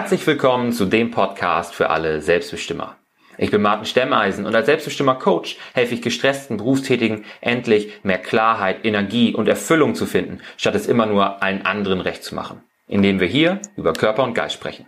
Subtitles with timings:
[0.00, 2.96] Herzlich willkommen zu dem Podcast für alle Selbstbestimmer.
[3.36, 8.86] Ich bin Martin Stemmeisen und als Selbstbestimmer Coach helfe ich gestressten Berufstätigen endlich mehr Klarheit,
[8.86, 13.20] Energie und Erfüllung zu finden, statt es immer nur allen anderen recht zu machen, indem
[13.20, 14.86] wir hier über Körper und Geist sprechen.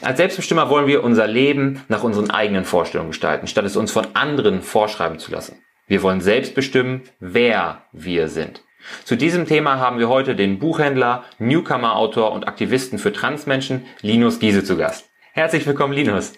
[0.00, 4.06] Als Selbstbestimmer wollen wir unser Leben nach unseren eigenen Vorstellungen gestalten, statt es uns von
[4.14, 5.60] anderen vorschreiben zu lassen.
[5.88, 8.62] Wir wollen selbst bestimmen, wer wir sind.
[9.04, 14.64] Zu diesem Thema haben wir heute den Buchhändler, Newcomer-Autor und Aktivisten für Transmenschen Linus Giese
[14.64, 15.06] zu Gast.
[15.32, 16.32] Herzlich willkommen, Linus.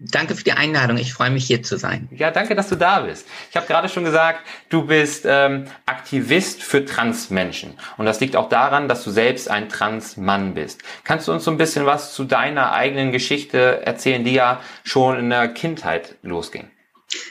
[0.00, 0.96] Danke für die Einladung.
[0.96, 2.08] Ich freue mich hier zu sein.
[2.10, 3.28] Ja, danke, dass du da bist.
[3.50, 7.74] Ich habe gerade schon gesagt, du bist ähm, Aktivist für Transmenschen.
[7.96, 10.82] Und das liegt auch daran, dass du selbst ein Transmann bist.
[11.04, 15.16] Kannst du uns so ein bisschen was zu deiner eigenen Geschichte erzählen, die ja schon
[15.16, 16.68] in der Kindheit losging?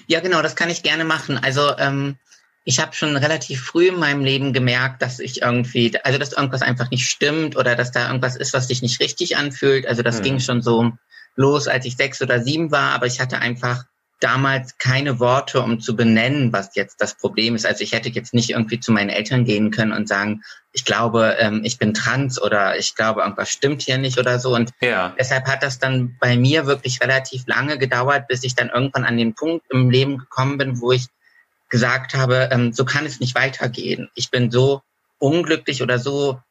[0.07, 1.37] Ja, genau, das kann ich gerne machen.
[1.37, 2.15] Also ähm,
[2.69, 6.61] ich habe schon relativ früh in meinem Leben gemerkt, dass ich irgendwie, also dass irgendwas
[6.61, 9.87] einfach nicht stimmt oder dass da irgendwas ist, was sich nicht richtig anfühlt.
[9.87, 10.23] Also das mhm.
[10.23, 10.91] ging schon so
[11.35, 13.85] los, als ich sechs oder sieben war, aber ich hatte einfach
[14.19, 17.65] damals keine Worte, um zu benennen, was jetzt das Problem ist.
[17.65, 21.37] Also ich hätte jetzt nicht irgendwie zu meinen Eltern gehen können und sagen, ich glaube,
[21.39, 24.53] ähm, ich bin trans oder ich glaube, irgendwas stimmt hier nicht oder so.
[24.53, 25.15] Und ja.
[25.17, 29.17] deshalb hat das dann bei mir wirklich relativ lange gedauert, bis ich dann irgendwann an
[29.17, 31.07] den Punkt im Leben gekommen bin, wo ich
[31.69, 34.09] gesagt habe, ähm, so kann es nicht weitergehen.
[34.15, 34.81] Ich bin so
[35.19, 36.41] unglücklich oder so,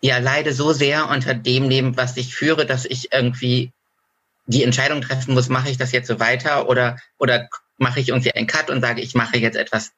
[0.00, 3.72] ja, leide so sehr unter dem Leben, was ich führe, dass ich irgendwie
[4.46, 8.32] die Entscheidung treffen muss, mache ich das jetzt so weiter oder, oder mache ich irgendwie
[8.32, 9.92] einen Cut und sage, ich mache jetzt etwas,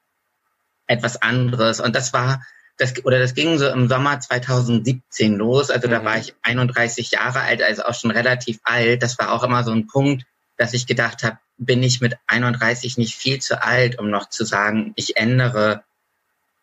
[0.87, 1.79] etwas anderes.
[1.79, 2.43] Und das war,
[2.77, 5.69] das, oder das ging so im Sommer 2017 los.
[5.69, 5.91] Also mhm.
[5.91, 9.03] da war ich 31 Jahre alt, also auch schon relativ alt.
[9.03, 10.25] Das war auch immer so ein Punkt,
[10.59, 14.43] dass ich gedacht habe, bin ich mit 31 nicht viel zu alt, um noch zu
[14.43, 15.83] sagen, ich ändere,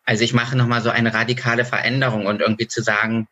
[0.05, 3.27] also ich mache nochmal so eine radikale Veränderung und irgendwie zu sagen,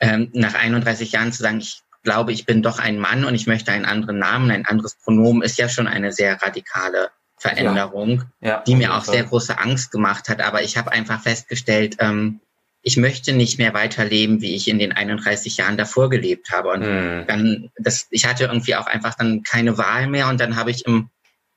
[0.00, 3.46] ähm, nach 31 Jahren zu sagen, ich glaube, ich bin doch ein Mann und ich
[3.46, 8.48] möchte einen anderen Namen, ein anderes Pronomen, ist ja schon eine sehr radikale Veränderung, ja.
[8.48, 10.42] Ja, die mir auch sehr große Angst gemacht hat.
[10.42, 12.40] Aber ich habe einfach festgestellt, ähm,
[12.86, 16.68] ich möchte nicht mehr weiterleben, wie ich in den 31 Jahren davor gelebt habe.
[16.68, 17.24] Und hm.
[17.26, 20.28] dann, das, ich hatte irgendwie auch einfach dann keine Wahl mehr.
[20.28, 21.08] Und dann habe ich im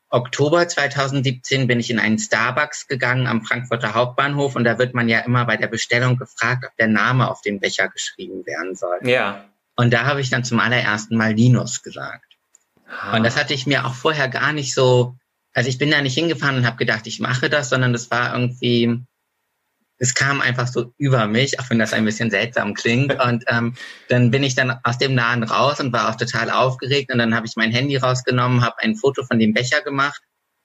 [0.10, 5.10] Oktober 2017 bin ich in einen Starbucks gegangen am Frankfurter Hauptbahnhof und da wird man
[5.10, 9.00] ja immer bei der Bestellung gefragt, ob der Name auf dem Becher geschrieben werden soll.
[9.04, 9.44] Ja.
[9.76, 12.38] Und da habe ich dann zum allerersten Mal Linus gesagt.
[12.88, 13.18] Ah.
[13.18, 15.18] Und das hatte ich mir auch vorher gar nicht so,
[15.54, 18.34] also ich bin da nicht hingefahren und habe gedacht, ich mache das, sondern das war
[18.34, 19.02] irgendwie,
[20.00, 23.14] es kam einfach so über mich, auch wenn das ein bisschen seltsam klingt.
[23.24, 23.76] Und ähm,
[24.10, 27.12] dann bin ich dann aus dem Laden raus und war auch total aufgeregt.
[27.12, 30.22] Und dann habe ich mein Handy rausgenommen, habe ein Foto von dem Becher gemacht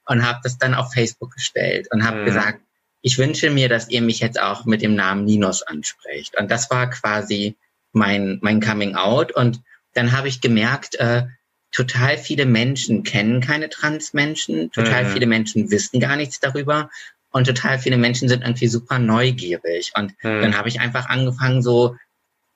[0.06, 2.24] und habe das dann auf Facebook gestellt und habe mhm.
[2.26, 2.60] gesagt,
[3.00, 6.38] ich wünsche mir, dass ihr mich jetzt auch mit dem Namen Ninos ansprecht.
[6.38, 7.56] Und das war quasi
[7.92, 9.32] mein, mein Coming Out.
[9.32, 9.60] Und
[9.94, 11.24] dann habe ich gemerkt, äh,
[11.72, 15.08] total viele Menschen kennen keine Transmenschen, total mhm.
[15.08, 16.90] viele Menschen wissen gar nichts darüber
[17.32, 19.92] und total viele Menschen sind irgendwie super neugierig.
[19.96, 20.42] Und hm.
[20.42, 21.96] dann habe ich einfach angefangen, so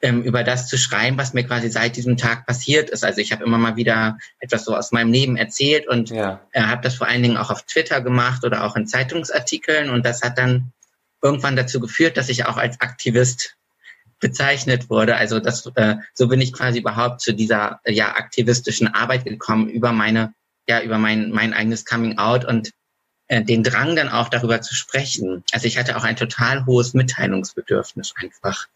[0.02, 3.04] ähm, über das zu schreiben, was mir quasi seit diesem Tag passiert ist.
[3.04, 6.40] Also ich habe immer mal wieder etwas so aus meinem Leben erzählt und ja.
[6.52, 9.88] äh, habe das vor allen Dingen auch auf Twitter gemacht oder auch in Zeitungsartikeln.
[9.88, 10.72] Und das hat dann
[11.22, 13.56] irgendwann dazu geführt, dass ich auch als Aktivist
[14.20, 15.16] bezeichnet wurde.
[15.16, 19.92] Also das, äh, so bin ich quasi überhaupt zu dieser ja aktivistischen Arbeit gekommen über
[19.92, 20.34] meine
[20.68, 22.72] ja über mein mein eigenes Coming Out und
[23.28, 25.44] äh, den Drang dann auch darüber zu sprechen.
[25.52, 28.66] Also ich hatte auch ein total hohes Mitteilungsbedürfnis einfach.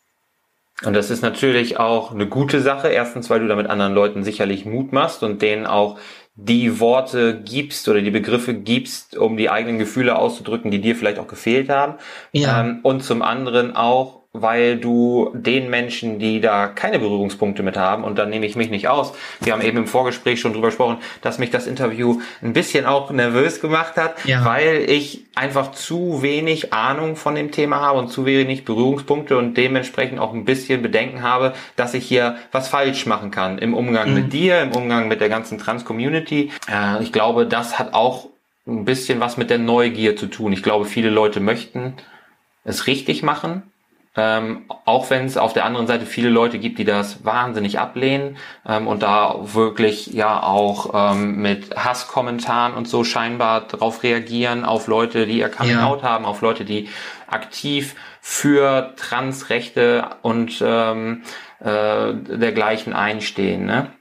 [0.85, 2.89] Und das ist natürlich auch eine gute Sache.
[2.89, 5.99] Erstens, weil du damit anderen Leuten sicherlich Mut machst und denen auch
[6.35, 11.19] die Worte gibst oder die Begriffe gibst, um die eigenen Gefühle auszudrücken, die dir vielleicht
[11.19, 11.97] auch gefehlt haben.
[12.33, 12.61] Ja.
[12.61, 18.05] Ähm, und zum anderen auch, weil du den Menschen, die da keine Berührungspunkte mit haben,
[18.05, 20.99] und dann nehme ich mich nicht aus, wir haben eben im Vorgespräch schon drüber gesprochen,
[21.21, 24.45] dass mich das Interview ein bisschen auch nervös gemacht hat, ja.
[24.45, 29.55] weil ich einfach zu wenig Ahnung von dem Thema habe und zu wenig Berührungspunkte und
[29.57, 34.11] dementsprechend auch ein bisschen Bedenken habe, dass ich hier was falsch machen kann im Umgang
[34.11, 34.15] mhm.
[34.15, 36.53] mit dir, im Umgang mit der ganzen Trans-Community.
[36.71, 38.29] Äh, ich glaube, das hat auch
[38.67, 40.53] ein bisschen was mit der Neugier zu tun.
[40.53, 41.95] Ich glaube, viele Leute möchten
[42.63, 43.63] es richtig machen,
[44.17, 48.39] ähm, auch wenn es auf der anderen Seite viele Leute gibt, die das wahnsinnig ablehnen
[48.67, 54.89] ähm, und da wirklich ja auch ähm, mit Hasskommentaren und so scheinbar darauf reagieren, auf
[54.89, 55.87] Leute, die ihr Coming ja.
[55.87, 56.89] Out haben, auf Leute, die
[57.29, 61.23] aktiv für Transrechte und ähm,
[61.61, 63.65] äh, dergleichen einstehen.
[63.65, 63.93] Ne?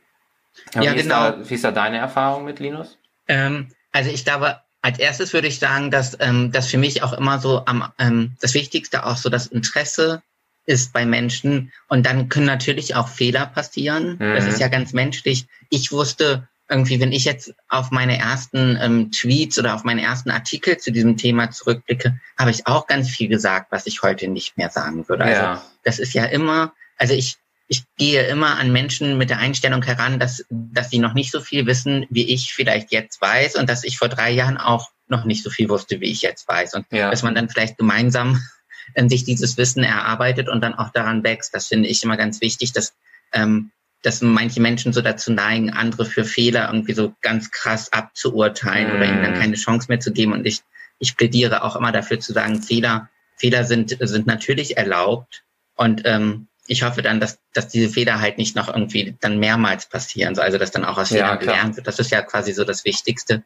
[0.74, 0.98] Ja, wie, genau.
[0.98, 2.98] ist da, wie ist da deine Erfahrung mit Linus?
[3.28, 7.14] Ähm, also ich glaube, als erstes würde ich sagen, dass ähm, das für mich auch
[7.14, 10.22] immer so am ähm, das Wichtigste auch so das Interesse
[10.66, 11.72] ist bei Menschen.
[11.88, 14.18] Und dann können natürlich auch Fehler passieren.
[14.20, 14.36] Mhm.
[14.36, 15.48] Das ist ja ganz menschlich.
[15.70, 20.30] Ich wusste irgendwie, wenn ich jetzt auf meine ersten ähm, Tweets oder auf meine ersten
[20.30, 24.58] Artikel zu diesem Thema zurückblicke, habe ich auch ganz viel gesagt, was ich heute nicht
[24.58, 25.24] mehr sagen würde.
[25.24, 25.66] Also ja.
[25.84, 27.38] das ist ja immer, also ich,
[27.70, 31.40] ich gehe immer an Menschen mit der Einstellung heran, dass, dass sie noch nicht so
[31.40, 35.24] viel wissen, wie ich vielleicht jetzt weiß und dass ich vor drei Jahren auch noch
[35.24, 36.74] nicht so viel wusste, wie ich jetzt weiß.
[36.74, 37.12] Und ja.
[37.12, 38.42] dass man dann vielleicht gemeinsam
[38.96, 41.54] ähm, sich dieses Wissen erarbeitet und dann auch daran wächst.
[41.54, 42.96] Das finde ich immer ganz wichtig, dass,
[43.34, 43.70] ähm,
[44.02, 48.96] dass manche Menschen so dazu neigen, andere für Fehler irgendwie so ganz krass abzuurteilen mm.
[48.96, 49.40] oder ihnen dann mhm.
[49.40, 50.34] keine Chance mehr zu geben.
[50.34, 50.62] Und ich,
[50.98, 55.44] ich plädiere auch immer dafür zu sagen, Fehler, Fehler sind, sind natürlich erlaubt.
[55.76, 59.90] Und ähm, ich hoffe dann, dass, dass diese Fehler halt nicht noch irgendwie dann mehrmals
[59.90, 60.38] passieren.
[60.38, 61.88] Also dass dann auch aus Fehlern ja, gelernt wird.
[61.88, 63.44] Das ist ja quasi so das Wichtigste.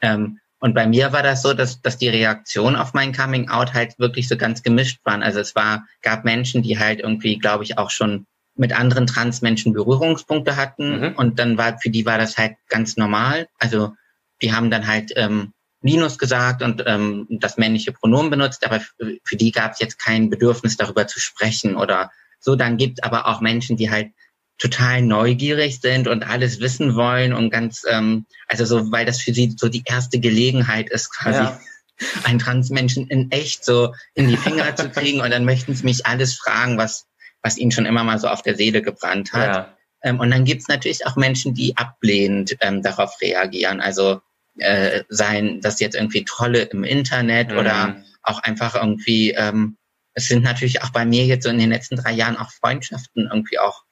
[0.00, 3.74] Ähm, und bei mir war das so, dass, dass die Reaktion auf mein Coming Out
[3.74, 5.22] halt wirklich so ganz gemischt waren.
[5.22, 8.26] Also es war, gab Menschen, die halt irgendwie, glaube ich, auch schon
[8.56, 11.00] mit anderen Transmenschen Berührungspunkte hatten.
[11.00, 11.14] Mhm.
[11.16, 13.46] Und dann war, für die war das halt ganz normal.
[13.58, 13.92] Also
[14.40, 15.52] die haben dann halt ähm,
[15.82, 19.98] Linus gesagt und ähm, das männliche Pronomen benutzt, aber für, für die gab es jetzt
[19.98, 22.10] kein Bedürfnis darüber zu sprechen oder
[22.44, 22.56] so.
[22.56, 24.10] Dann gibt aber auch Menschen, die halt
[24.58, 29.34] total neugierig sind und alles wissen wollen und ganz, ähm, also so, weil das für
[29.34, 31.60] sie so die erste Gelegenheit ist, quasi ja.
[32.24, 36.06] einen Transmenschen in echt so in die Finger zu kriegen und dann möchten sie mich
[36.06, 37.06] alles fragen, was,
[37.42, 39.54] was ihnen schon immer mal so auf der Seele gebrannt hat.
[39.54, 39.76] Ja.
[40.02, 43.80] Ähm, und dann gibt's natürlich auch Menschen, die ablehnend ähm, darauf reagieren.
[43.80, 44.20] Also
[44.58, 47.58] äh, seien das jetzt irgendwie Trolle im Internet mhm.
[47.58, 49.76] oder auch einfach irgendwie, ähm,
[50.14, 53.28] es sind natürlich auch bei mir jetzt so in den letzten drei Jahren auch Freundschaften
[53.30, 53.82] irgendwie auch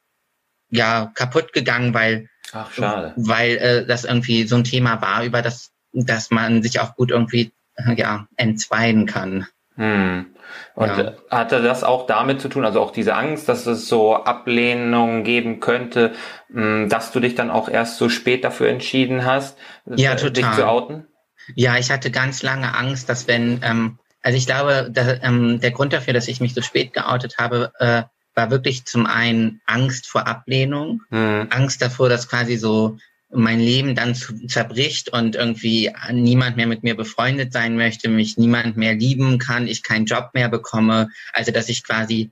[0.71, 3.13] ja kaputt gegangen, weil Ach, schade.
[3.17, 7.11] weil äh, das irgendwie so ein Thema war, über das dass man sich auch gut
[7.11, 7.53] irgendwie
[7.97, 9.47] ja entzweien kann.
[9.77, 10.27] Hm.
[10.75, 11.15] Und ja.
[11.31, 15.61] hatte das auch damit zu tun, also auch diese Angst, dass es so Ablehnungen geben
[15.61, 16.13] könnte,
[16.51, 20.33] hm, dass du dich dann auch erst so spät dafür entschieden hast, ja, total.
[20.33, 21.07] dich zu outen?
[21.55, 25.73] Ja, ich hatte ganz lange Angst, dass wenn, ähm, also ich glaube, da, ähm, der
[25.73, 28.03] Grund dafür, dass ich mich so spät geoutet habe, äh,
[28.35, 31.49] war wirklich zum einen Angst vor Ablehnung, mhm.
[31.51, 32.99] Angst davor, dass quasi so
[33.35, 38.37] mein Leben dann zu, zerbricht und irgendwie niemand mehr mit mir befreundet sein möchte, mich
[38.37, 42.31] niemand mehr lieben kann, ich keinen Job mehr bekomme, also dass ich quasi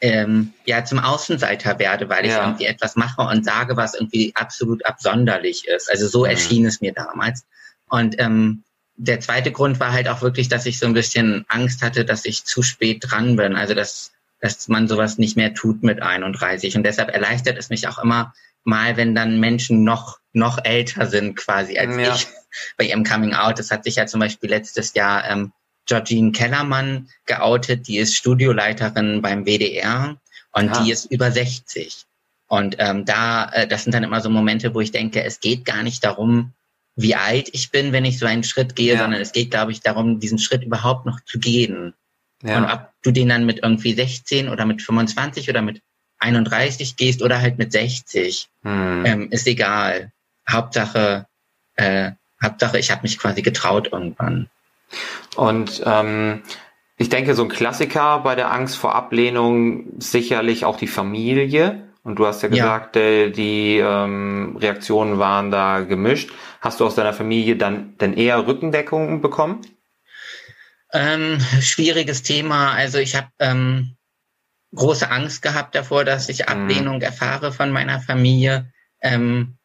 [0.00, 2.44] ähm, ja zum Außenseiter werde, weil ich ja.
[2.44, 5.90] irgendwie etwas mache und sage, was irgendwie absolut absonderlich ist.
[5.90, 6.30] Also so mhm.
[6.30, 7.44] erschien es mir damals.
[7.88, 8.64] Und ähm,
[8.98, 12.24] der zweite Grund war halt auch wirklich, dass ich so ein bisschen Angst hatte, dass
[12.24, 13.56] ich zu spät dran bin.
[13.56, 16.76] Also dass dass man sowas nicht mehr tut mit 31.
[16.76, 18.34] Und deshalb erleichtert es mich auch immer
[18.64, 22.14] mal, wenn dann Menschen noch, noch älter sind quasi als ja.
[22.14, 22.26] ich
[22.76, 23.58] bei ihrem Coming Out.
[23.58, 25.52] Das hat sich ja zum Beispiel letztes Jahr ähm,
[25.86, 30.16] Georgine Kellermann geoutet, die ist Studioleiterin beim WDR
[30.52, 30.82] und ah.
[30.82, 32.04] die ist über 60.
[32.46, 35.64] Und ähm, da, äh, das sind dann immer so Momente, wo ich denke, es geht
[35.64, 36.52] gar nicht darum,
[36.98, 38.98] wie alt ich bin, wenn ich so einen Schritt gehe, ja.
[39.00, 41.94] sondern es geht, glaube ich, darum, diesen Schritt überhaupt noch zu gehen.
[42.42, 42.58] Ja.
[42.58, 45.80] Und ob du den dann mit irgendwie 16 oder mit 25 oder mit
[46.18, 49.06] 31 gehst oder halt mit 60, hm.
[49.06, 50.10] ähm, ist egal.
[50.50, 51.26] Hauptsache,
[51.76, 52.12] äh,
[52.42, 54.48] Hauptsache, ich habe mich quasi getraut irgendwann.
[55.36, 56.42] Und ähm,
[56.96, 61.84] ich denke, so ein Klassiker bei der Angst vor Ablehnung sicherlich auch die Familie.
[62.02, 63.02] Und du hast ja gesagt, ja.
[63.02, 66.30] Äh, die ähm, Reaktionen waren da gemischt.
[66.60, 69.60] Hast du aus deiner Familie dann denn eher Rückendeckung bekommen?
[70.92, 72.72] Ähm, schwieriges Thema.
[72.72, 73.96] Also ich habe ähm,
[74.74, 76.46] große Angst gehabt davor, dass ich mhm.
[76.46, 77.02] Ablehnung mhm.
[77.02, 78.72] erfahre von meiner Familie.
[79.00, 79.58] Ähm,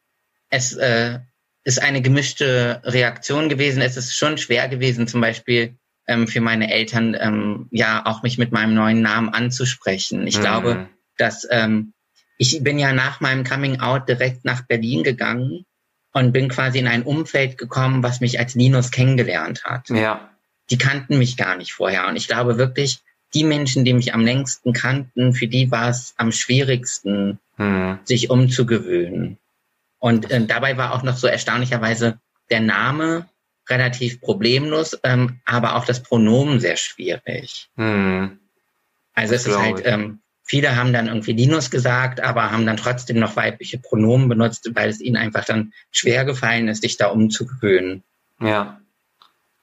[0.50, 1.20] es äh,
[1.64, 3.82] ist eine gemischte Reaktion gewesen.
[3.82, 8.38] Es ist schon schwer gewesen, zum Beispiel ähm, für meine Eltern ähm, ja auch mich
[8.38, 10.28] mit meinem neuen Namen anzusprechen.
[10.28, 10.42] Ich mhm.
[10.42, 11.94] glaube, dass ähm,
[12.38, 15.66] ich bin ja nach meinem Coming Out direkt nach Berlin gegangen
[16.13, 19.89] und bin quasi in ein Umfeld gekommen, was mich als Linus kennengelernt hat.
[19.89, 20.29] Ja
[20.70, 22.08] die kannten mich gar nicht vorher.
[22.08, 23.00] Und ich glaube wirklich,
[23.34, 28.00] die Menschen, die mich am längsten kannten, für die war es am schwierigsten, hm.
[28.03, 29.38] sich umzugewöhnen.
[30.00, 33.27] Und äh, dabei war auch noch so erstaunlicherweise der Name
[33.70, 37.70] relativ problemlos, ähm, aber auch das Pronomen sehr schwierig.
[37.75, 38.39] Hm.
[39.13, 42.78] Also das es ist halt, ähm, viele haben dann irgendwie Linus gesagt, aber haben dann
[42.78, 47.08] trotzdem noch weibliche Pronomen benutzt, weil es ihnen einfach dann schwer gefallen ist, sich da
[47.08, 48.04] umzugewöhnen.
[48.40, 48.80] Ja.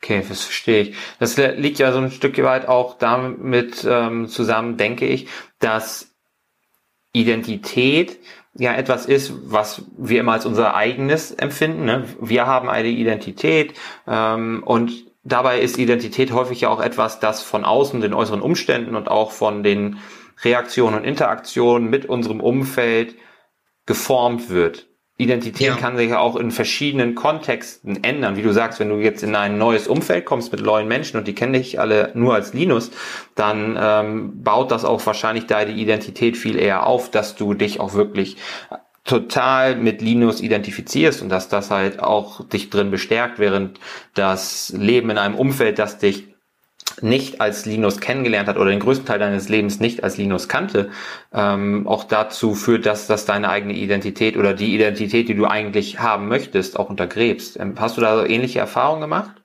[0.02, 0.96] Okay, das verstehe ich.
[1.18, 6.14] Das liegt ja so ein Stück weit auch damit ähm, zusammen, denke ich, dass
[7.12, 8.18] Identität
[8.54, 11.84] ja etwas ist, was wir immer als unser eigenes empfinden.
[11.84, 12.04] Ne?
[12.18, 13.74] Wir haben eine Identität
[14.08, 18.96] ähm, und dabei ist Identität häufig ja auch etwas, das von außen, den äußeren Umständen
[18.96, 19.98] und auch von den
[20.44, 23.16] Reaktion und Interaktion mit unserem Umfeld
[23.86, 24.86] geformt wird.
[25.20, 25.76] Identität ja.
[25.76, 28.36] kann sich ja auch in verschiedenen Kontexten ändern.
[28.36, 31.28] Wie du sagst, wenn du jetzt in ein neues Umfeld kommst mit neuen Menschen und
[31.28, 32.90] die kennen dich alle nur als Linus,
[33.34, 37.92] dann ähm, baut das auch wahrscheinlich deine Identität viel eher auf, dass du dich auch
[37.92, 38.38] wirklich
[39.04, 43.78] total mit Linus identifizierst und dass das halt auch dich drin bestärkt, während
[44.14, 46.29] das Leben in einem Umfeld, das dich
[47.02, 50.90] nicht als Linus kennengelernt hat oder den größten Teil deines Lebens nicht als Linus kannte,
[51.32, 56.00] ähm, auch dazu führt, dass das deine eigene Identität oder die Identität, die du eigentlich
[56.00, 57.58] haben möchtest, auch untergräbst.
[57.58, 59.42] Ähm, hast du da so ähnliche Erfahrungen gemacht?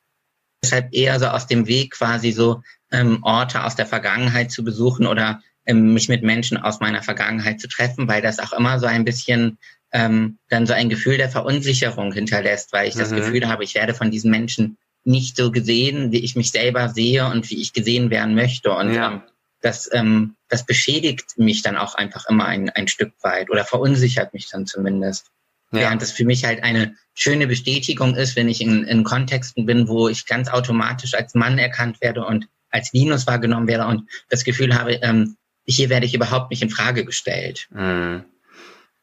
[0.63, 2.61] Deshalb eher so aus dem Weg quasi so
[2.91, 7.59] ähm, Orte aus der Vergangenheit zu besuchen oder ähm, mich mit Menschen aus meiner Vergangenheit
[7.59, 9.57] zu treffen, weil das auch immer so ein bisschen
[9.91, 12.99] ähm, dann so ein Gefühl der Verunsicherung hinterlässt, weil ich mhm.
[12.99, 16.89] das Gefühl habe, ich werde von diesen Menschen nicht so gesehen, wie ich mich selber
[16.89, 18.71] sehe und wie ich gesehen werden möchte.
[18.71, 19.11] Und ja.
[19.11, 19.21] ähm,
[19.61, 24.33] das, ähm, das beschädigt mich dann auch einfach immer ein, ein Stück weit oder verunsichert
[24.33, 25.27] mich dann zumindest.
[25.71, 25.81] Ja.
[25.81, 29.87] Während das für mich halt eine schöne Bestätigung ist, wenn ich in, in Kontexten bin,
[29.87, 34.43] wo ich ganz automatisch als Mann erkannt werde und als Linus wahrgenommen werde und das
[34.43, 37.67] Gefühl habe, ähm, hier werde ich überhaupt nicht in Frage gestellt.
[37.71, 38.25] Mhm.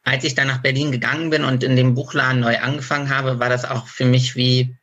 [0.05, 3.49] Als ich dann nach Berlin gegangen bin und in dem Buchladen neu angefangen habe, war
[3.49, 4.77] das auch für mich wie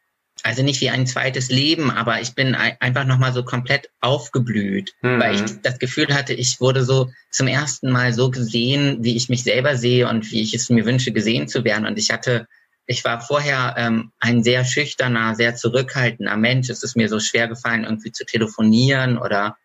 [0.44, 5.20] also nicht wie ein zweites Leben, aber ich bin einfach nochmal so komplett aufgeblüht, mhm.
[5.20, 9.30] weil ich das Gefühl hatte, ich wurde so zum ersten Mal so gesehen, wie ich
[9.30, 11.86] mich selber sehe und wie ich es mir wünsche, gesehen zu werden.
[11.86, 12.48] Und ich hatte,
[12.86, 16.70] ich war vorher ähm, ein sehr schüchterner, sehr zurückhaltender Mensch.
[16.70, 19.58] Es ist mir so schwer gefallen, irgendwie zu telefonieren oder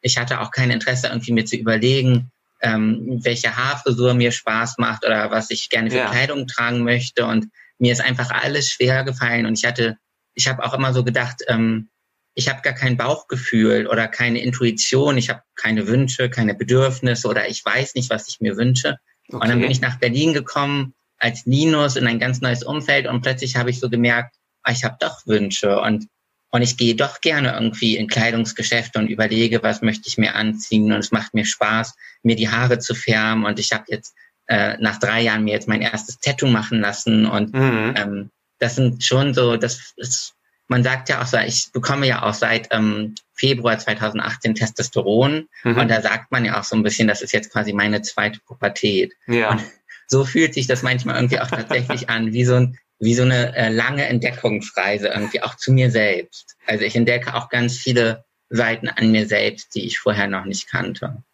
[0.00, 5.04] ich hatte auch kein Interesse, irgendwie mir zu überlegen, ähm, welche Haarfrisur mir Spaß macht
[5.04, 6.10] oder was ich gerne für ja.
[6.10, 7.26] Kleidung tragen möchte.
[7.26, 7.48] Und
[7.78, 9.98] mir ist einfach alles schwer gefallen und ich hatte
[10.34, 11.88] ich habe auch immer so gedacht, ähm,
[12.34, 17.48] ich habe gar kein Bauchgefühl oder keine Intuition, ich habe keine Wünsche, keine Bedürfnisse oder
[17.48, 18.96] ich weiß nicht, was ich mir wünsche.
[19.28, 19.36] Okay.
[19.36, 23.20] Und dann bin ich nach Berlin gekommen als Linus in ein ganz neues Umfeld und
[23.20, 26.06] plötzlich habe ich so gemerkt, ah, ich habe doch Wünsche und
[26.54, 30.92] und ich gehe doch gerne irgendwie in Kleidungsgeschäfte und überlege, was möchte ich mir anziehen
[30.92, 34.14] und es macht mir Spaß, mir die Haare zu färben und ich habe jetzt
[34.48, 37.94] äh, nach drei Jahren mir jetzt mein erstes Tattoo machen lassen und mhm.
[37.96, 38.30] ähm,
[38.62, 40.34] das sind schon so, das ist,
[40.68, 45.78] man sagt ja auch so, ich bekomme ja auch seit ähm, Februar 2018 Testosteron mhm.
[45.78, 48.38] und da sagt man ja auch so ein bisschen, das ist jetzt quasi meine zweite
[48.46, 49.12] Pubertät.
[49.26, 49.50] Ja.
[49.50, 49.62] Und
[50.06, 53.56] so fühlt sich das manchmal irgendwie auch tatsächlich an, wie so ein wie so eine
[53.56, 56.56] äh, lange Entdeckungsreise irgendwie auch zu mir selbst.
[56.68, 60.70] Also ich entdecke auch ganz viele Seiten an mir selbst, die ich vorher noch nicht
[60.70, 61.24] kannte.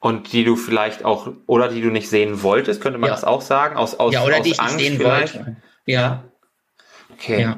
[0.00, 3.14] Und die du vielleicht auch, oder die du nicht sehen wolltest, könnte man ja.
[3.14, 3.76] das auch sagen?
[3.76, 5.36] Aus, aus, ja, oder aus die ich Angst nicht sehen vielleicht?
[5.36, 5.56] wollte.
[5.86, 6.24] Ja.
[7.18, 7.42] Okay.
[7.42, 7.56] Ja.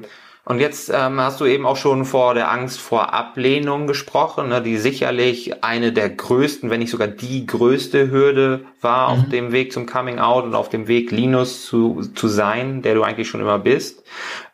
[0.49, 4.63] Und jetzt ähm, hast du eben auch schon vor der Angst vor Ablehnung gesprochen, ne,
[4.63, 9.21] die sicherlich eine der größten, wenn nicht sogar die größte Hürde war mhm.
[9.21, 12.95] auf dem Weg zum Coming Out und auf dem Weg Linus zu, zu sein, der
[12.95, 14.05] du eigentlich schon immer bist.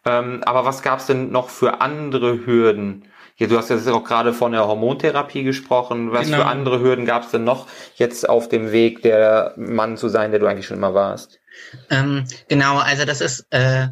[0.07, 3.05] Ähm, aber was gab es denn noch für andere Hürden?
[3.37, 6.11] Ja, du hast jetzt auch gerade von der Hormontherapie gesprochen.
[6.11, 6.39] Was genau.
[6.39, 7.67] für andere Hürden gab es denn noch
[7.97, 11.39] jetzt auf dem Weg, der Mann zu sein, der du eigentlich schon immer warst?
[11.91, 13.89] Ähm, genau, also das ist äh,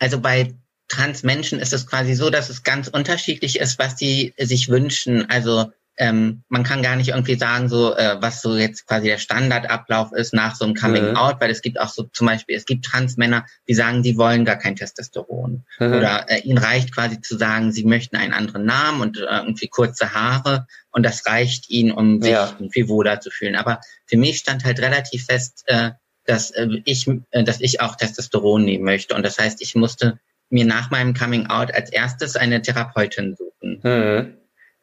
[0.00, 0.54] also bei
[0.88, 5.30] Transmenschen ist es quasi so, dass es ganz unterschiedlich ist, was die sich wünschen.
[5.30, 9.18] Also ähm, man kann gar nicht irgendwie sagen, so äh, was so jetzt quasi der
[9.18, 11.16] Standardablauf ist nach so einem Coming mhm.
[11.16, 14.46] Out, weil es gibt auch so zum Beispiel, es gibt Transmänner, die sagen, sie wollen
[14.46, 15.64] gar kein Testosteron.
[15.78, 15.92] Mhm.
[15.92, 19.68] Oder äh, ihnen reicht quasi zu sagen, sie möchten einen anderen Namen und äh, irgendwie
[19.68, 22.48] kurze Haare und das reicht ihnen, um sich ja.
[22.58, 23.54] irgendwie wohler zu fühlen.
[23.54, 25.90] Aber für mich stand halt relativ fest, äh,
[26.24, 29.14] dass äh, ich, äh, dass ich auch Testosteron nehmen möchte.
[29.14, 33.80] Und das heißt, ich musste mir nach meinem Coming Out als erstes eine Therapeutin suchen.
[33.82, 34.34] Mhm.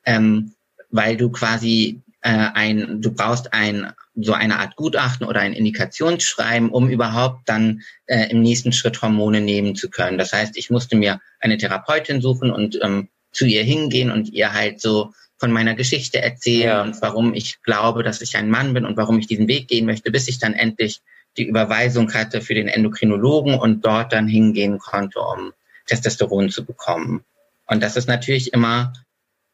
[0.05, 0.53] Ähm,
[0.89, 6.69] weil du quasi äh, ein, du brauchst ein so eine Art Gutachten oder ein Indikationsschreiben,
[6.69, 10.17] um überhaupt dann äh, im nächsten Schritt Hormone nehmen zu können.
[10.17, 14.53] Das heißt, ich musste mir eine Therapeutin suchen und ähm, zu ihr hingehen und ihr
[14.53, 16.81] halt so von meiner Geschichte erzählen ja.
[16.81, 19.85] und warum ich glaube, dass ich ein Mann bin und warum ich diesen Weg gehen
[19.85, 21.01] möchte, bis ich dann endlich
[21.37, 25.53] die Überweisung hatte für den Endokrinologen und dort dann hingehen konnte, um
[25.85, 27.23] Testosteron zu bekommen.
[27.67, 28.93] Und das ist natürlich immer,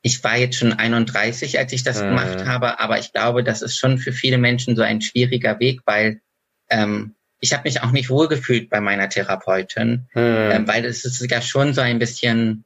[0.02, 2.10] ich war jetzt schon 31, als ich das mhm.
[2.10, 5.82] gemacht habe, aber ich glaube, das ist schon für viele Menschen so ein schwieriger Weg,
[5.86, 6.22] weil
[6.70, 10.22] ähm, ich habe mich auch nicht wohlgefühlt bei meiner Therapeutin, mhm.
[10.22, 12.64] ähm, weil es ist ja schon so ein bisschen,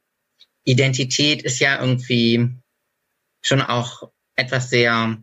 [0.64, 2.50] Identität ist ja irgendwie
[3.40, 5.16] schon auch etwas sehr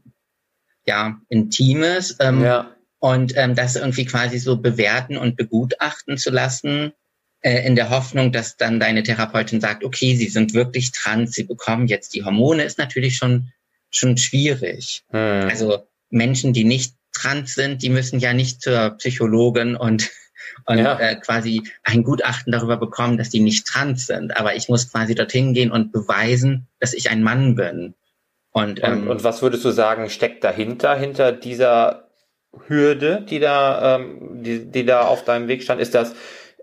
[0.86, 2.18] ja, Intimes.
[2.20, 2.75] Ähm, ja.
[3.06, 6.92] Und ähm, das irgendwie quasi so bewerten und begutachten zu lassen,
[7.42, 11.44] äh, in der Hoffnung, dass dann deine Therapeutin sagt, okay, sie sind wirklich trans, sie
[11.44, 13.52] bekommen jetzt die Hormone, ist natürlich schon
[13.92, 15.04] schon schwierig.
[15.12, 15.48] Hm.
[15.48, 20.10] Also Menschen, die nicht trans sind, die müssen ja nicht zur Psychologin und
[20.66, 20.98] und ja.
[20.98, 24.36] äh, quasi ein Gutachten darüber bekommen, dass die nicht trans sind.
[24.36, 27.94] Aber ich muss quasi dorthin gehen und beweisen, dass ich ein Mann bin.
[28.50, 32.05] Und, ähm, und, und was würdest du sagen, steckt dahinter, hinter dieser
[32.68, 35.82] Hürde, die da, ähm, die, die da auf deinem Weg stand?
[35.82, 36.16] Ist das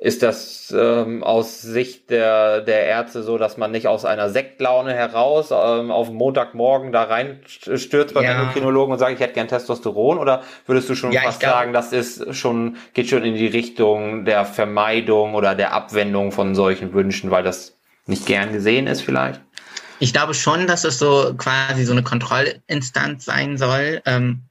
[0.02, 4.92] ist das ähm, aus Sicht der, der Ärzte so, dass man nicht aus einer Sektlaune
[4.92, 8.32] heraus ähm, auf Montagmorgen da reinstürzt beim ja.
[8.32, 10.18] Endokrinologen und sagt, ich hätte gern Testosteron?
[10.18, 13.46] Oder würdest du schon ja, fast glaub, sagen, das ist schon, geht schon in die
[13.46, 19.02] Richtung der Vermeidung oder der Abwendung von solchen Wünschen, weil das nicht gern gesehen ist
[19.02, 19.40] vielleicht?
[20.00, 24.42] Ich glaube schon, dass es so quasi so eine Kontrollinstanz sein soll, ähm,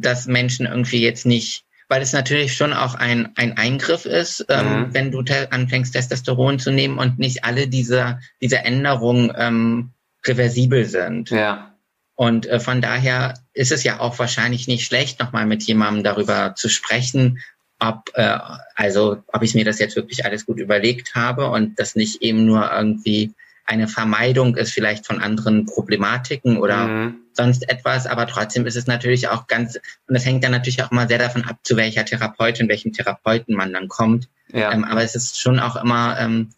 [0.00, 4.66] dass Menschen irgendwie jetzt nicht weil es natürlich schon auch ein, ein Eingriff ist, ähm,
[4.66, 4.94] mhm.
[4.94, 9.90] wenn du te anfängst, Testosteron zu nehmen und nicht alle diese, diese Änderungen ähm,
[10.26, 11.30] reversibel sind.
[11.30, 11.74] Ja.
[12.14, 16.54] Und äh, von daher ist es ja auch wahrscheinlich nicht schlecht, nochmal mit jemandem darüber
[16.54, 17.38] zu sprechen,
[17.78, 18.38] ob, äh,
[18.74, 22.44] also, ob ich mir das jetzt wirklich alles gut überlegt habe und das nicht eben
[22.44, 23.34] nur irgendwie
[23.68, 27.16] eine Vermeidung ist vielleicht von anderen Problematiken oder mhm.
[27.34, 30.90] sonst etwas, aber trotzdem ist es natürlich auch ganz, und das hängt dann natürlich auch
[30.90, 34.30] mal sehr davon ab, zu welcher Therapeutin, welchem Therapeuten man dann kommt.
[34.50, 34.72] Ja.
[34.72, 36.48] Ähm, aber es ist schon auch immer ähm,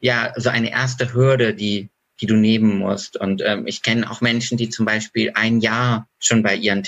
[0.00, 1.88] ja so eine erste Hürde, die
[2.20, 3.16] die du nehmen musst.
[3.16, 6.82] Und ähm, ich kenne auch Menschen, die zum Beispiel ein Jahr schon bei ihren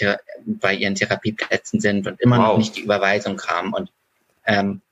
[0.44, 2.48] bei ihren Therapieplätzen sind und immer wow.
[2.48, 3.72] noch nicht die Überweisung haben.
[3.72, 3.90] Und
[4.44, 4.82] ähm,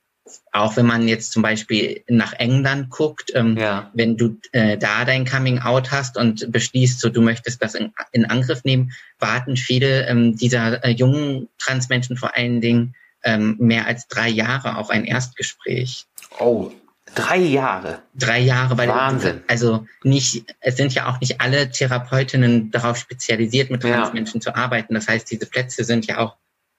[0.52, 3.90] auch wenn man jetzt zum Beispiel nach England guckt, ähm, ja.
[3.94, 7.92] wenn du äh, da dein Coming Out hast und beschließt, so du möchtest das in,
[8.12, 12.94] in Angriff nehmen, warten viele ähm, dieser äh, jungen Transmenschen vor allen Dingen
[13.24, 16.06] ähm, mehr als drei Jahre auf ein Erstgespräch.
[16.38, 16.70] Oh,
[17.14, 18.00] drei Jahre.
[18.14, 19.42] Drei Jahre, weil Wahnsinn.
[19.48, 24.44] also nicht, es sind ja auch nicht alle Therapeutinnen darauf spezialisiert, mit Transmenschen ja.
[24.44, 24.94] zu arbeiten.
[24.94, 26.36] Das heißt, diese Plätze sind ja auch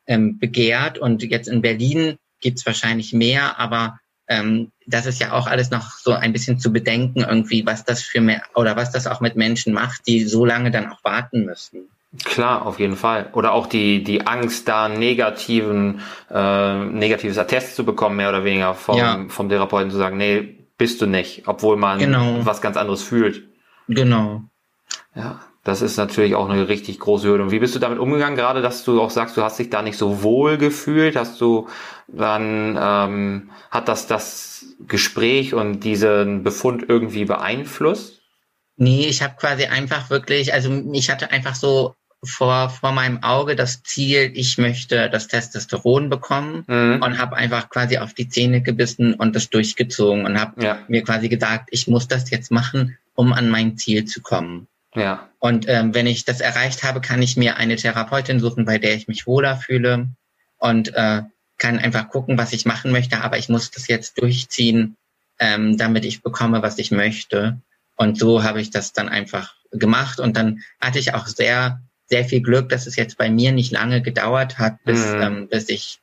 [0.08, 5.48] ähm, begehrt und jetzt in Berlin gibt's wahrscheinlich mehr, aber ähm, das ist ja auch
[5.48, 9.08] alles noch so ein bisschen zu bedenken, irgendwie, was das für mehr oder was das
[9.08, 11.90] auch mit Menschen macht, die so lange dann auch warten müssen.
[12.24, 13.30] Klar, auf jeden Fall.
[13.34, 18.74] Oder auch die, die Angst, da negativen, äh, negatives Attest zu bekommen, mehr oder weniger
[18.74, 19.26] vom, ja.
[19.28, 22.46] vom Therapeuten zu sagen, nee, bist du nicht, obwohl man genau.
[22.46, 23.48] was ganz anderes fühlt.
[23.88, 24.44] Genau.
[25.16, 25.42] Ja.
[25.70, 27.44] Das ist natürlich auch eine richtig große Hürde.
[27.44, 29.84] Und wie bist du damit umgegangen, gerade dass du auch sagst, du hast dich da
[29.84, 31.16] nicht so wohl gefühlt?
[31.16, 31.68] Hast du
[32.08, 38.24] dann, ähm, hat das das Gespräch und diesen Befund irgendwie beeinflusst?
[38.78, 43.56] Nee, ich habe quasi einfach wirklich, also ich hatte einfach so vor, vor meinem Auge
[43.56, 47.04] das Ziel, ich möchte das Testosteron bekommen mhm.
[47.04, 50.80] und habe einfach quasi auf die Zähne gebissen und das durchgezogen und habe ja.
[50.88, 54.68] mir quasi gesagt, ich muss das jetzt machen, um an mein Ziel zu kommen.
[54.96, 55.30] Ja.
[55.40, 58.96] Und ähm, wenn ich das erreicht habe, kann ich mir eine Therapeutin suchen, bei der
[58.96, 60.10] ich mich wohler fühle
[60.58, 61.24] und äh,
[61.58, 63.22] kann einfach gucken, was ich machen möchte.
[63.22, 64.98] Aber ich muss das jetzt durchziehen,
[65.40, 67.62] ähm, damit ich bekomme, was ich möchte.
[67.96, 70.20] Und so habe ich das dann einfach gemacht.
[70.20, 73.72] Und dann hatte ich auch sehr, sehr viel Glück, dass es jetzt bei mir nicht
[73.72, 75.22] lange gedauert hat, bis, mhm.
[75.22, 76.00] ähm, bis ich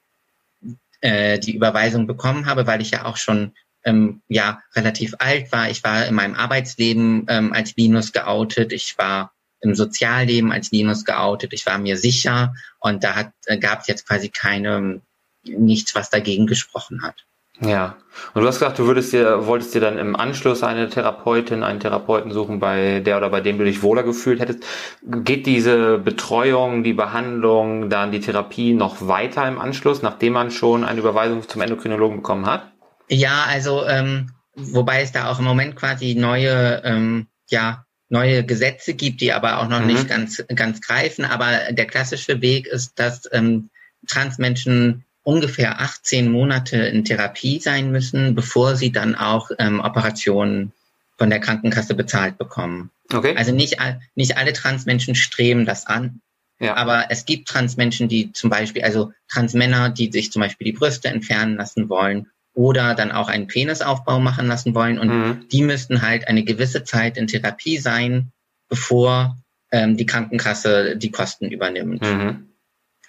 [1.00, 3.52] äh, die Überweisung bekommen habe, weil ich ja auch schon
[3.86, 5.70] ähm, ja relativ alt war.
[5.70, 8.72] Ich war in meinem Arbeitsleben ähm, als Linus geoutet.
[8.72, 11.54] Ich war im Sozialleben als Linus geoutet.
[11.54, 15.00] Ich war mir sicher und da hat, äh, gab es jetzt quasi keine
[15.44, 17.24] nichts, was dagegen gesprochen hat.
[17.60, 17.96] Ja.
[18.34, 21.80] Und du hast gesagt, du würdest dir, wolltest dir dann im Anschluss eine Therapeutin, einen
[21.80, 24.62] Therapeuten suchen, bei der oder bei dem du dich wohler gefühlt hättest.
[25.02, 30.84] Geht diese Betreuung, die Behandlung, dann die Therapie noch weiter im Anschluss, nachdem man schon
[30.84, 32.72] eine Überweisung zum Endokrinologen bekommen hat?
[33.08, 38.94] Ja, also ähm, wobei es da auch im Moment quasi neue, ähm, ja, neue Gesetze
[38.94, 39.86] gibt, die aber auch noch mhm.
[39.86, 41.24] nicht ganz, ganz greifen.
[41.24, 43.70] Aber der klassische Weg ist, dass ähm,
[44.06, 50.72] Transmenschen ungefähr 18 Monate in Therapie sein müssen, bevor sie dann auch ähm, Operationen
[51.18, 52.90] von der Krankenkasse bezahlt bekommen.
[53.12, 53.34] Okay.
[53.36, 53.76] Also nicht,
[54.14, 56.20] nicht alle Transmenschen streben das an.
[56.58, 56.74] Ja.
[56.76, 61.08] Aber es gibt Transmenschen, die zum Beispiel, also Transmänner, die sich zum Beispiel die Brüste
[61.08, 64.98] entfernen lassen wollen oder dann auch einen Penisaufbau machen lassen wollen.
[64.98, 65.48] Und mhm.
[65.52, 68.32] die müssten halt eine gewisse Zeit in Therapie sein,
[68.70, 69.36] bevor
[69.70, 72.00] ähm, die Krankenkasse die Kosten übernimmt.
[72.00, 72.48] Mhm.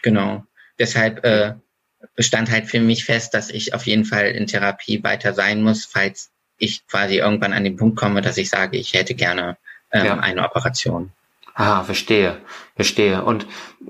[0.03, 0.43] Genau.
[0.77, 1.53] Deshalb äh,
[2.13, 5.85] bestand halt für mich fest, dass ich auf jeden Fall in Therapie weiter sein muss,
[5.85, 9.57] falls ich quasi irgendwann an den Punkt komme, dass ich sage, ich hätte gerne
[9.91, 10.19] ähm, ja.
[10.19, 11.13] eine Operation.
[11.59, 12.37] Ah, verstehe,
[12.75, 13.23] verstehe.
[13.23, 13.47] Und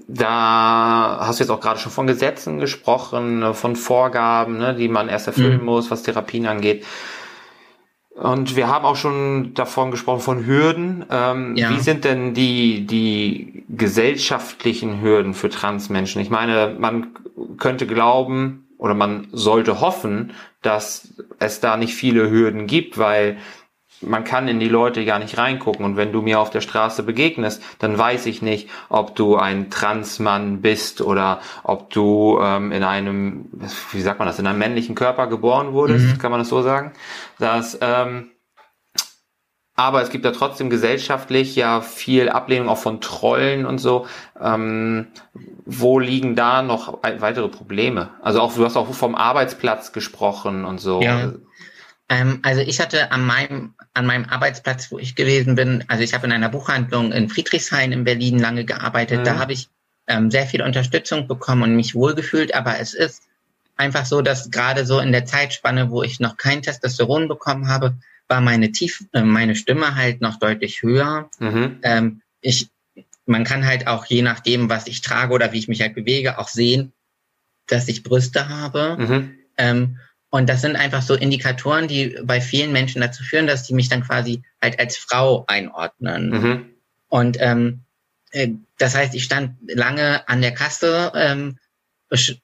[0.08, 4.88] da hast du jetzt auch gerade schon von Gesetzen gesprochen, ne, von Vorgaben, ne, die
[4.88, 5.66] man erst erfüllen mhm.
[5.66, 6.86] muss, was Therapien angeht.
[8.16, 11.06] Und wir haben auch schon davon gesprochen von Hürden.
[11.12, 11.70] Ähm, ja.
[11.70, 16.22] Wie sind denn die, die gesellschaftlichen Hürden für Transmenschen?
[16.22, 17.08] Ich meine, man
[17.58, 23.38] könnte glauben oder man sollte hoffen, dass es da nicht viele Hürden gibt, weil
[24.02, 25.86] man kann in die Leute gar nicht reingucken.
[25.86, 29.70] Und wenn du mir auf der Straße begegnest, dann weiß ich nicht, ob du ein
[29.70, 33.50] Transmann bist oder ob du ähm, in einem,
[33.92, 36.18] wie sagt man das, in einem männlichen Körper geboren wurdest, mhm.
[36.20, 36.92] kann man das so sagen?
[37.40, 38.32] Dass, ähm,
[39.76, 44.08] aber es gibt ja trotzdem gesellschaftlich ja viel Ablehnung auch von Trollen und so.
[44.42, 45.08] Ähm,
[45.66, 48.10] wo liegen da noch weitere Probleme?
[48.22, 51.02] Also auch, du hast auch vom Arbeitsplatz gesprochen und so.
[51.02, 51.34] Ja.
[52.10, 56.14] Ähm, also ich hatte an meinem, an meinem Arbeitsplatz, wo ich gewesen bin, also ich
[56.14, 59.20] habe in einer Buchhandlung in Friedrichshain in Berlin lange gearbeitet.
[59.20, 59.24] Mhm.
[59.26, 59.70] Da habe ich
[60.08, 62.56] ähm, sehr viel Unterstützung bekommen und mich wohlgefühlt.
[62.56, 63.24] Aber es ist
[63.76, 67.98] einfach so, dass gerade so in der Zeitspanne, wo ich noch kein Testosteron bekommen habe,
[68.28, 71.30] war meine Tief, äh, meine Stimme halt noch deutlich höher.
[71.40, 71.80] Mhm.
[71.84, 72.70] Ähm, ich,
[73.26, 76.40] man kann halt auch je nachdem, was ich trage oder wie ich mich halt bewege,
[76.40, 76.94] auch sehen,
[77.68, 78.96] dass ich Brüste habe.
[78.98, 79.36] Mhm.
[79.58, 80.00] Ähm,
[80.38, 83.90] und das sind einfach so Indikatoren, die bei vielen Menschen dazu führen, dass die mich
[83.90, 86.30] dann quasi halt als Frau einordnen.
[86.30, 86.66] Mhm.
[87.08, 87.80] Und ähm,
[88.30, 91.58] äh, das heißt, ich stand lange an der Kasse ähm,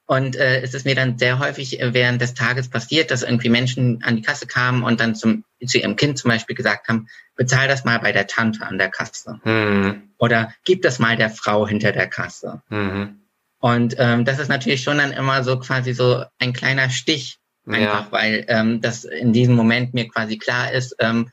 [0.07, 4.01] und äh, es ist mir dann sehr häufig während des Tages passiert, dass irgendwie Menschen
[4.03, 7.67] an die Kasse kamen und dann zum, zu ihrem Kind zum Beispiel gesagt haben, bezahl
[7.67, 9.39] das mal bei der Tante an der Kasse.
[9.43, 10.09] Mhm.
[10.17, 12.63] Oder gib das mal der Frau hinter der Kasse.
[12.69, 13.19] Mhm.
[13.59, 18.05] Und ähm, das ist natürlich schon dann immer so quasi so ein kleiner Stich, Einfach
[18.05, 18.11] ja.
[18.11, 21.29] weil ähm, das in diesem Moment mir quasi klar ist, ähm,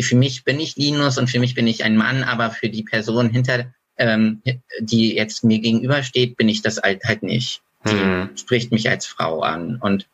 [0.00, 2.82] für mich bin ich Linus und für mich bin ich ein Mann, aber für die
[2.82, 4.42] Person hinter, ähm,
[4.80, 7.62] die jetzt mir gegenübersteht, bin ich das halt, halt nicht.
[7.86, 8.30] Die mhm.
[8.36, 9.76] spricht mich als Frau an.
[9.76, 10.06] Und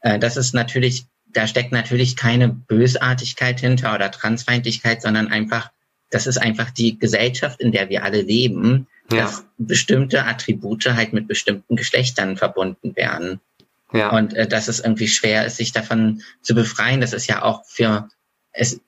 [0.00, 5.70] äh, das ist natürlich, da steckt natürlich keine Bösartigkeit hinter oder Transfeindlichkeit, sondern einfach,
[6.10, 9.22] das ist einfach die Gesellschaft, in der wir alle leben, ja.
[9.22, 13.40] dass bestimmte Attribute halt mit bestimmten Geschlechtern verbunden werden.
[13.92, 14.10] Ja.
[14.10, 17.00] Und äh, dass es irgendwie schwer ist, sich davon zu befreien.
[17.00, 18.08] Das ist ja auch für,
[18.52, 18.80] es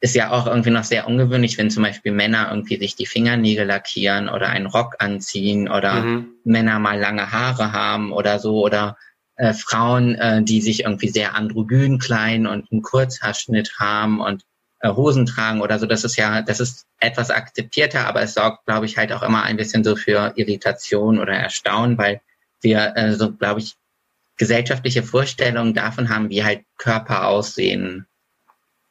[0.00, 3.66] ist ja auch irgendwie noch sehr ungewöhnlich, wenn zum Beispiel Männer irgendwie sich die Fingernägel
[3.66, 6.34] lackieren oder einen Rock anziehen oder mhm.
[6.44, 8.98] Männer mal lange Haare haben oder so oder
[9.36, 14.42] äh, Frauen, äh, die sich irgendwie sehr androgyn klein und einen Kurzhaarschnitt haben und
[14.80, 15.86] äh, Hosen tragen oder so.
[15.86, 19.42] Das ist ja, das ist etwas akzeptierter, aber es sorgt, glaube ich, halt auch immer
[19.42, 22.20] ein bisschen so für Irritation oder Erstaunen, weil
[22.60, 23.74] wir äh, so, glaube ich,
[24.36, 28.06] gesellschaftliche Vorstellungen davon haben, wie halt Körper aussehen.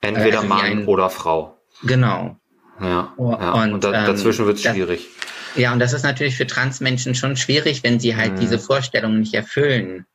[0.01, 1.57] Entweder also Mann ein, oder Frau.
[1.83, 2.37] Genau.
[2.79, 3.51] Ja, ja.
[3.53, 5.07] und, und da, ähm, dazwischen wird es schwierig.
[5.55, 8.39] Ja, und das ist natürlich für Transmenschen schon schwierig, wenn sie halt mhm.
[8.39, 10.05] diese Vorstellungen nicht erfüllen,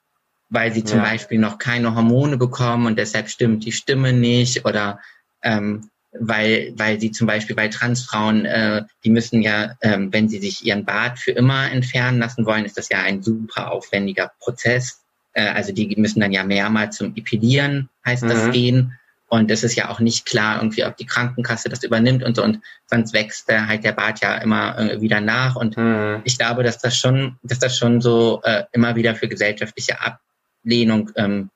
[0.49, 1.05] weil sie zum ja.
[1.05, 5.01] Beispiel noch keine Hormone bekommen und deshalb stimmt die Stimme nicht oder
[5.43, 10.39] ähm, weil, weil sie zum Beispiel bei Transfrauen, äh, die müssen ja, ähm, wenn sie
[10.39, 15.05] sich ihren Bart für immer entfernen lassen wollen, ist das ja ein super aufwendiger Prozess.
[15.39, 18.29] Äh, also die müssen dann ja mehrmals zum Epilieren, heißt mhm.
[18.29, 18.99] das gehen.
[19.31, 22.43] Und es ist ja auch nicht klar, irgendwie, ob die Krankenkasse das übernimmt und so.
[22.43, 25.55] Und sonst wächst der halt der Bart ja immer äh, wieder nach.
[25.55, 26.23] Und mhm.
[26.25, 31.11] ich glaube, dass das schon, dass das schon so äh, immer wieder für gesellschaftliche Ablehnung
[31.15, 31.51] ähm,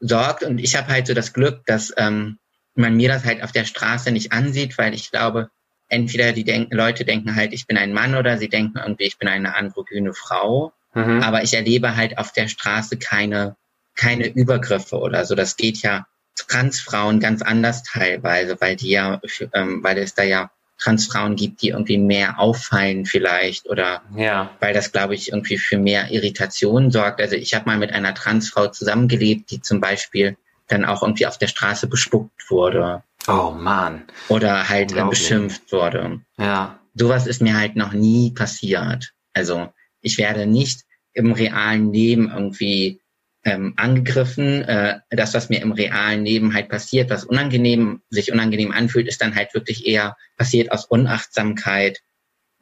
[0.00, 0.42] sorgt.
[0.42, 2.38] Und ich habe halt so das Glück, dass ähm,
[2.74, 5.50] man mir das halt auf der Straße nicht ansieht, weil ich glaube,
[5.88, 9.18] entweder die denken, Leute denken halt, ich bin ein Mann oder sie denken irgendwie, ich
[9.18, 10.72] bin eine androgyne Frau.
[10.94, 11.22] Mhm.
[11.22, 13.56] Aber ich erlebe halt auf der Straße keine,
[13.94, 15.34] keine Übergriffe oder so.
[15.34, 19.20] Das geht ja Transfrauen ganz anders teilweise, weil die ja,
[19.52, 24.50] ähm, weil es da ja Transfrauen gibt, die irgendwie mehr auffallen vielleicht oder ja.
[24.60, 27.20] weil das, glaube ich, irgendwie für mehr Irritation sorgt.
[27.20, 30.36] Also ich habe mal mit einer Transfrau zusammengelebt, die zum Beispiel
[30.68, 33.02] dann auch irgendwie auf der Straße bespuckt wurde.
[33.28, 34.04] Oh man.
[34.28, 36.20] Oder halt beschimpft wurde.
[36.38, 36.78] Ja.
[36.94, 39.12] Sowas ist mir halt noch nie passiert.
[39.34, 39.68] Also
[40.00, 40.82] ich werde nicht
[41.12, 43.00] im realen Leben irgendwie
[43.44, 44.62] ähm, angegriffen.
[44.62, 49.22] Äh, das, was mir im realen Leben halt passiert, was unangenehm, sich unangenehm anfühlt, ist
[49.22, 52.00] dann halt wirklich eher passiert aus Unachtsamkeit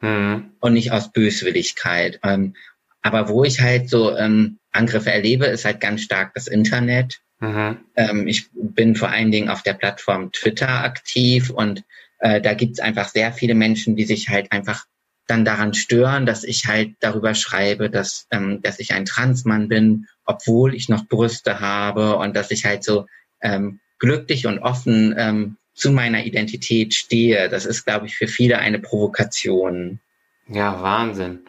[0.01, 0.53] mhm.
[0.61, 2.20] und nicht aus Böswilligkeit.
[2.22, 2.55] Ähm,
[3.03, 7.20] aber wo ich halt so ähm, Angriffe erlebe, ist halt ganz stark das Internet.
[7.40, 7.79] Mhm.
[7.96, 11.85] Ähm, ich bin vor allen Dingen auf der Plattform Twitter aktiv und
[12.20, 14.85] äh, da gibt's einfach sehr viele Menschen, die sich halt einfach
[15.29, 20.07] dann daran stören, dass ich halt darüber schreibe, dass, ähm, dass ich ein Transmann bin,
[20.25, 23.07] obwohl ich noch Brüste habe und dass ich halt so
[23.41, 27.49] ähm, glücklich und offen ähm, zu meiner Identität stehe.
[27.49, 30.01] Das ist, glaube ich, für viele eine Provokation.
[30.49, 31.41] Ja, Wahnsinn.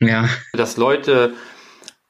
[0.00, 0.28] Ja.
[0.52, 1.34] Dass Leute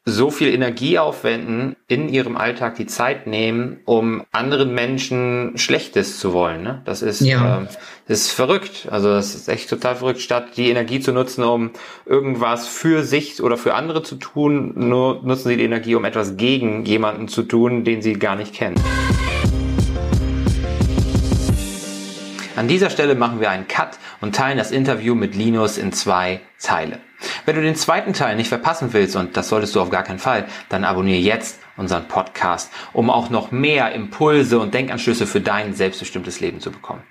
[0.08, 6.32] so viel Energie aufwenden, in ihrem Alltag die Zeit nehmen, um anderen Menschen Schlechtes zu
[6.32, 6.62] wollen.
[6.62, 6.80] Ne?
[6.84, 7.58] Das ist, ja.
[7.58, 7.68] ähm,
[8.06, 8.86] das ist verrückt.
[8.88, 11.72] Also das ist echt total verrückt, statt die Energie zu nutzen, um
[12.06, 16.36] irgendwas für sich oder für andere zu tun, nur nutzen sie die Energie, um etwas
[16.36, 18.76] gegen jemanden zu tun, den sie gar nicht kennen.
[22.54, 26.40] An dieser Stelle machen wir einen Cut und teilen das Interview mit Linus in zwei
[26.62, 27.00] Teile.
[27.44, 30.18] Wenn du den zweiten Teil nicht verpassen willst, und das solltest du auf gar keinen
[30.18, 35.74] Fall, dann abonniere jetzt unseren Podcast, um auch noch mehr Impulse und Denkanschlüsse für dein
[35.74, 37.02] selbstbestimmtes Leben zu bekommen.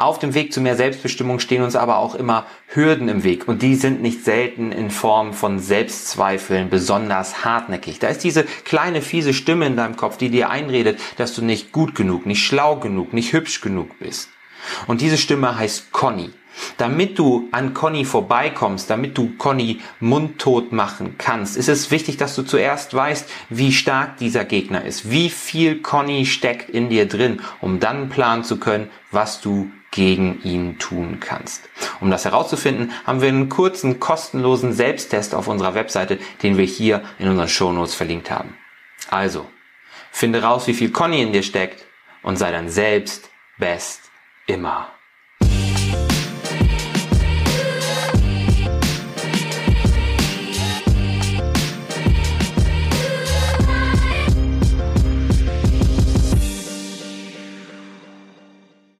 [0.00, 3.60] Auf dem Weg zu mehr Selbstbestimmung stehen uns aber auch immer Hürden im Weg und
[3.60, 7.98] die sind nicht selten in Form von Selbstzweifeln besonders hartnäckig.
[7.98, 11.70] Da ist diese kleine fiese Stimme in deinem Kopf, die dir einredet, dass du nicht
[11.70, 14.30] gut genug, nicht schlau genug, nicht hübsch genug bist.
[14.86, 16.30] Und diese Stimme heißt Conny.
[16.76, 22.34] Damit du an Conny vorbeikommst, damit du Conny mundtot machen kannst, ist es wichtig, dass
[22.34, 27.40] du zuerst weißt, wie stark dieser Gegner ist, wie viel Conny steckt in dir drin,
[27.60, 31.68] um dann planen zu können, was du gegen ihn tun kannst.
[32.00, 37.02] Um das herauszufinden, haben wir einen kurzen, kostenlosen Selbsttest auf unserer Webseite, den wir hier
[37.18, 38.54] in unseren Shownotes verlinkt haben.
[39.10, 39.46] Also,
[40.12, 41.84] finde raus, wie viel Conny in dir steckt
[42.22, 44.09] und sei dann selbst best
[44.50, 44.99] immer.